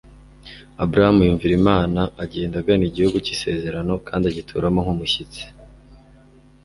[0.83, 5.43] abrahamu yumvira imana agenda agana igihugu cy'isezerano kandi agituramo nk'umushyitsi